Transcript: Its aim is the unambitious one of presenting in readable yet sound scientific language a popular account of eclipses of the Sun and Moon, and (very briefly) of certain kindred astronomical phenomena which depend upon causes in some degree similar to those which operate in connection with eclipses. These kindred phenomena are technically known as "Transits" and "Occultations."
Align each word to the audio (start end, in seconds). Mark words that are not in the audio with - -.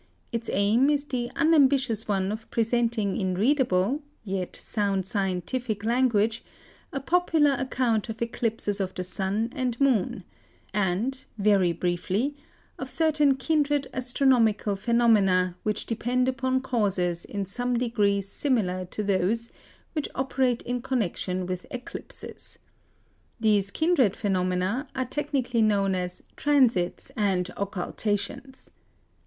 Its 0.31 0.49
aim 0.51 0.89
is 0.89 1.05
the 1.05 1.29
unambitious 1.35 2.07
one 2.07 2.31
of 2.31 2.49
presenting 2.49 3.15
in 3.21 3.35
readable 3.35 4.01
yet 4.23 4.55
sound 4.55 5.05
scientific 5.05 5.83
language 5.85 6.43
a 6.91 6.99
popular 6.99 7.51
account 7.59 8.09
of 8.09 8.19
eclipses 8.19 8.79
of 8.79 8.95
the 8.95 9.03
Sun 9.03 9.53
and 9.55 9.79
Moon, 9.79 10.23
and 10.73 11.25
(very 11.37 11.71
briefly) 11.71 12.35
of 12.79 12.89
certain 12.89 13.35
kindred 13.37 13.85
astronomical 13.93 14.75
phenomena 14.75 15.55
which 15.61 15.85
depend 15.85 16.27
upon 16.27 16.61
causes 16.61 17.23
in 17.23 17.45
some 17.45 17.77
degree 17.77 18.21
similar 18.21 18.85
to 18.85 19.03
those 19.03 19.51
which 19.93 20.09
operate 20.15 20.63
in 20.63 20.81
connection 20.81 21.45
with 21.45 21.67
eclipses. 21.69 22.57
These 23.39 23.69
kindred 23.69 24.15
phenomena 24.15 24.87
are 24.95 25.05
technically 25.05 25.61
known 25.61 25.93
as 25.93 26.23
"Transits" 26.35 27.11
and 27.15 27.51
"Occultations." 27.55 28.71